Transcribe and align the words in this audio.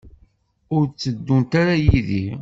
Ur 0.75 0.83
tteddunt 0.87 1.51
ara 1.61 1.73
yid-i? 1.83 2.25